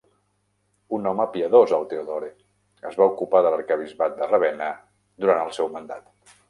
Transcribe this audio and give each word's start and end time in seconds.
Un 0.97 1.05
home 1.09 1.27
piadós, 1.35 1.75
el 1.79 1.85
Theodore, 1.91 2.31
es 2.93 2.99
va 3.03 3.09
ocupar 3.13 3.45
de 3.49 3.55
l'Arquebisbat 3.57 4.21
de 4.23 4.33
Ravenna 4.35 4.73
durant 5.27 5.49
el 5.49 5.59
seu 5.63 5.75
mandat. 5.79 6.39